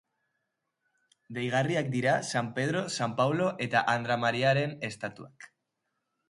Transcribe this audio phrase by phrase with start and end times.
[1.37, 5.49] Deigarriak dira San Pedro, San Paulo eta Andra Mariaren estatuak.